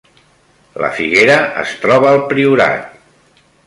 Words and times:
La 0.85 0.89
Figuera 1.01 1.37
es 1.67 1.77
troba 1.87 2.11
al 2.15 2.27
Priorat 2.35 2.93